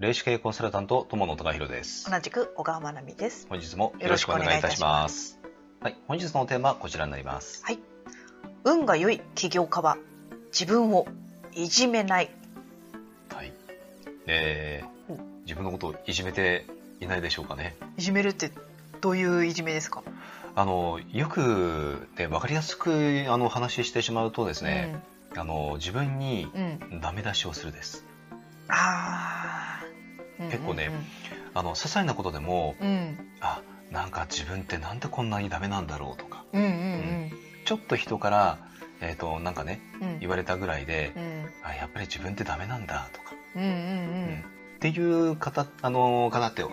[0.00, 2.08] 霊視系コンサルタント友野隆弘です。
[2.08, 3.48] 同じく小川真奈美です。
[3.50, 5.40] 本日もよろしくお願いいたします。
[5.80, 7.64] はい、本日のテーマはこちらになります。
[7.64, 7.80] はい。
[8.62, 9.98] 運が良い起業家は
[10.52, 11.08] 自分を
[11.52, 12.30] いじめない。
[13.34, 13.52] はい。
[14.28, 16.64] えーう自分のことをいじめて
[17.00, 17.74] いないでしょうかね。
[17.96, 18.52] いじめるって
[19.00, 20.04] どういういじめですか？
[20.54, 25.02] あのよくで分かりやすくあの話してしまうとですね、
[25.36, 26.78] あの自分にうん。
[26.92, 27.00] うん。
[27.00, 28.04] ダメ出しをするです。
[28.68, 29.57] ああ。
[30.38, 30.90] 結構ね
[31.54, 32.88] あの些細なことでも、うん。
[32.88, 33.28] うん。
[33.40, 37.30] あなんか自分ってなんでこんなにダメなんだろうとか、うんうん
[37.64, 38.58] ちょっと人から
[39.00, 40.08] えっ、となんかねうん。
[40.08, 40.18] うん。
[40.20, 41.50] 言われたぐらいで、うん。
[41.62, 44.44] あやっぱり自分ってダメなんだとか、うんうん
[44.76, 46.64] っていう方あの方って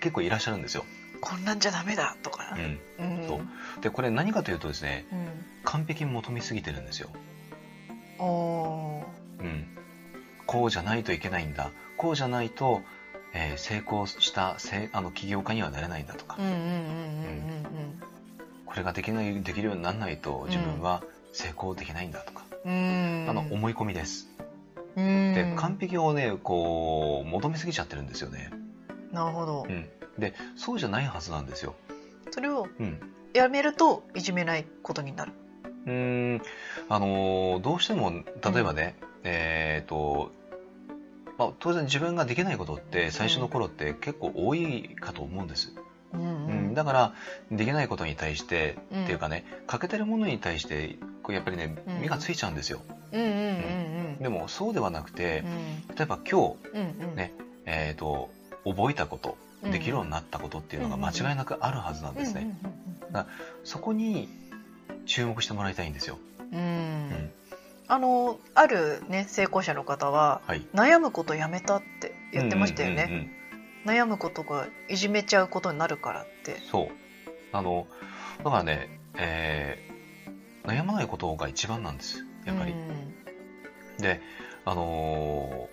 [0.00, 0.84] 結構いらっしゃるんですよ。
[1.20, 2.58] こんなんじゃダメだとかう。
[2.58, 3.28] ん、うん。
[3.28, 3.40] そう
[3.82, 5.44] でこれ何かというとですねうん。
[5.64, 7.10] 完璧に求めすぎてるんですよ。
[8.18, 8.22] う
[9.42, 9.66] ん、
[10.46, 12.82] こうじゃないといけないんだこうじゃないと、
[13.32, 16.36] えー成功したせあの起業家にはなれないんだとか、
[18.64, 23.26] これができないできるようにならないと自分は成功できないんだとか、うん。
[23.28, 24.28] あの思い込みです。
[24.96, 25.34] うん。
[25.34, 28.50] で完璧をねこう求めすぎちゃってるんですよね。
[29.12, 29.72] なるほどう。
[29.72, 31.74] ん、でそうじゃないはずなんですよ。
[32.30, 33.00] それをうん
[33.34, 35.32] やめるといじめないことになる。
[35.86, 36.42] うーん
[36.88, 38.24] あのーどうしても例
[38.60, 40.32] えばね、えっ、と、
[41.38, 45.72] まあ、当然自分ができないことって最初の頃って結構多いかと思うんです、
[46.12, 46.74] うんうん。
[46.74, 47.12] だから
[47.50, 49.02] できないことに対して、うん。
[49.04, 50.96] っていうかね欠けてるものに対して
[51.28, 52.00] やっぱりねうん。
[52.00, 52.80] 目がついちゃうんですよ、
[53.12, 55.44] うんうんうんでもそうではなくて
[55.88, 55.94] うん。
[55.94, 57.16] 例えば今日、うんうん。
[57.16, 57.32] ね
[57.66, 58.30] えー、と
[58.64, 59.70] 覚えたことうん。
[59.72, 62.76] できるようになったことっていうのが間違いなくあるはずなんですね、うん
[63.64, 64.28] そこに
[65.06, 66.18] 注目してもらいたいんですよ、
[66.52, 66.70] うんうんうん。
[66.70, 67.30] うん
[67.88, 73.36] あのあるね成功者の方ははい悩むことやめたって言ってましたよね、うんうんうんうん
[73.86, 76.88] 悩むことがいじめちゃうことになるからってそう。
[77.52, 77.86] あの、
[78.42, 82.24] だからね、えー悩まないことが一番なんです。
[82.44, 82.74] やっぱり。
[84.00, 84.20] で、
[84.64, 85.68] あの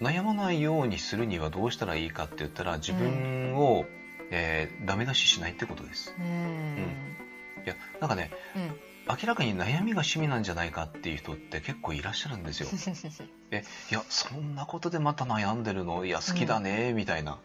[0.00, 3.84] ー悩まないようにするにはどうしたらいいかって言ったら、自分を、
[4.30, 6.14] えーダメ出ししないってことです。
[6.16, 8.76] うんうんいや、なんかね、うん
[9.08, 12.68] 明らかに悩みが趣味なんじゃないかっていう人って結構いらっしゃるんですよ。
[13.52, 16.04] え、いや、そんなことでまた悩んでるの？
[16.04, 17.38] いや、好きだね、みたいな。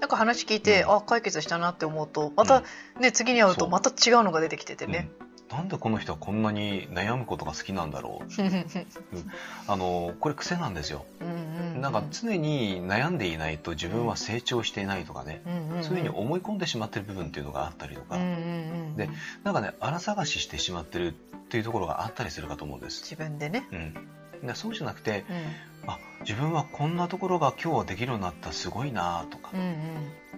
[0.00, 0.90] なんか話聞いて、うん。
[0.96, 2.62] あ解決したなって思うとまた
[3.00, 5.10] ね、次に会うとまた違うのが出てきててね。
[5.50, 5.56] うん。
[5.56, 8.26] なんでこの人はこんなに悩むことが好きなんだろう？
[9.66, 11.04] あの、これ癖なんですよ。
[11.20, 11.80] うんうんうん。
[11.80, 19.08] なんか常に悩んでいないと自分は成長していないとかね、うんうんういうふうに思い込んでしまってる部分っていうのがあったりとか、うんうんうんで
[19.44, 21.12] なんかね荒探ししてしまってるっ
[21.48, 23.02] ていうところがあったりするかと思うんです。
[23.02, 23.66] 自分でね。
[23.72, 25.90] うん、でそうじゃなくてうん。
[25.90, 29.50] あ自分はこんなところが今日はできるようになったすごいなとか。
[29.54, 29.68] うんうん。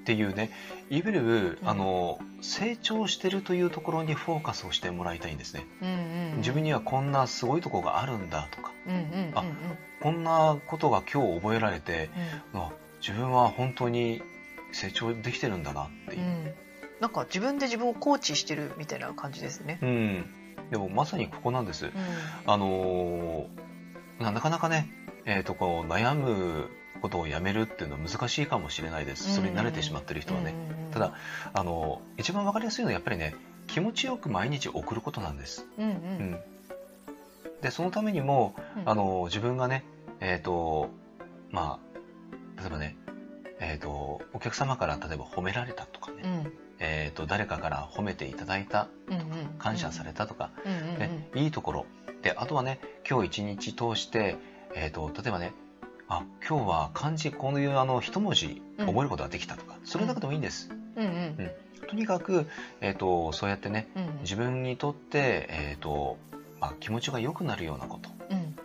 [0.01, 0.51] っていうね
[0.89, 1.69] いわゆる、うん。
[1.69, 5.67] あの成長してるというところにフォーカスをしてもらいたいんですね。
[5.83, 8.73] うんうん自分にはこんなすごいところがあるんだとか。
[8.87, 9.45] うんうんうんあ
[10.01, 12.09] こんなことが今日覚えられて
[12.55, 14.23] あ自分は本当に
[14.73, 16.23] 成長できてるんだなっていう。
[16.23, 16.55] う、ん
[17.01, 19.79] なんか自分で自分をコーチしてるみたいな感じですね。
[19.83, 20.27] うん。
[20.71, 21.93] でもまさにここなんです、うん。
[22.47, 24.87] あのーななかなかね、
[25.25, 26.69] えー、とこう悩む
[27.01, 29.35] ことをやめるっていうのは難しいかもしれないです。
[29.35, 30.55] それに慣れてしまってる人はね、
[30.87, 30.93] うん。
[30.93, 31.15] ただ、
[31.55, 33.35] あのー一番わかりやすいのはやっぱりね
[33.67, 35.93] 気持ちよく毎日送ることなんです、うんうん。
[35.93, 36.41] うん、
[37.63, 38.89] でそのためにも、うん。
[38.89, 39.85] あのー自分がね
[40.21, 40.91] えっ、と
[41.51, 41.79] ま
[42.59, 42.97] あ例えばね
[43.63, 46.31] えー、とお客様から例えば褒められたとかね、うん。
[46.31, 49.25] えー、と誰かから褒めていただいたうんうん。
[49.59, 50.99] 感謝されたとか、うんうんうん。
[50.99, 51.87] ねいいところ
[52.23, 54.37] であとはね今日一日通して、
[54.75, 55.53] えー、と例えばね
[56.09, 58.87] あ今日は漢字こういうあの一文字うん。
[58.87, 61.87] 覚えることができたとか、それだけでもいいんです、うんうん。
[61.89, 62.47] とにかく、
[62.81, 64.21] えー、とそうやってねうん。
[64.23, 66.17] 自分にとって、えーと
[66.61, 68.11] まあ、気持ちが良くなるようなこと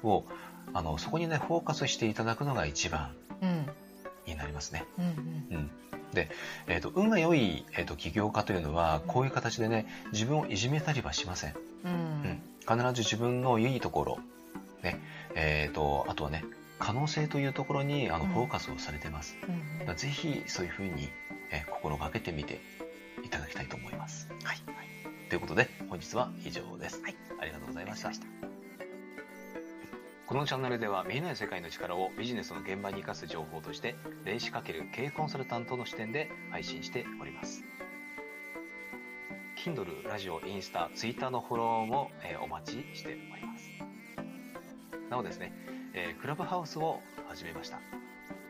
[0.04, 0.10] うん。
[0.10, 0.26] を
[0.74, 3.66] あのそこにねフォーカスしていただくのが一番うん。
[4.26, 4.86] になりますね。
[4.98, 5.06] うん。
[5.56, 5.72] うん
[6.16, 6.30] で、
[6.68, 11.54] えー、と運が良い、えー、と起業家というのはこういう形でね自分をいじめたりはしません。
[11.84, 14.20] うんうん必ず自分のいいところ、
[14.82, 15.00] ね
[15.36, 16.44] えー、とあとはね
[16.80, 19.38] 可能性というところにあのうんフォーカスをされてます。
[19.88, 21.10] うんぜひそういうふうに、
[21.52, 22.60] えー心がけてみて
[23.24, 24.28] いただきたいと思います。
[24.44, 24.58] はい
[25.30, 27.02] ということで本日は以上です。
[27.04, 28.45] はいありがとうございました
[30.36, 33.96] このチャンネルでは見えない世界の力をビジネスの現場に生かす情報として
[34.26, 37.64] 電子×経営コンサルタントの視点で配信しております。
[39.56, 43.70] Kindle、ラジオ、インスタ、ツイッターのフォローも、えーお待ちしております。
[45.10, 45.54] なおですね、
[45.94, 47.00] えークラブハウスを
[47.30, 47.80] 始めました。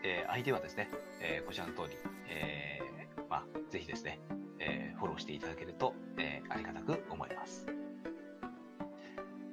[0.02, 0.90] えー、相手はですね、
[1.22, 1.98] えー、こちらの通り、
[2.30, 4.20] えー、まあ、ぜひですね、
[4.58, 7.68] えー、フォローしていただけると、えー、ありがたく思います。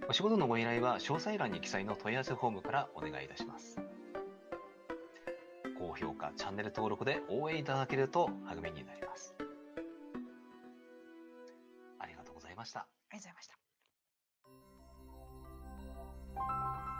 [0.08, 3.80] お仕事のご依頼は詳細欄に記載の問い合わせフォームからお願いいたします。
[5.78, 9.34] 高評価、チャンネル登録で応援いただけると励みになります。
[11.98, 12.80] ありがとうございました。
[12.80, 13.46] ありがとうございまし
[16.86, 16.91] た。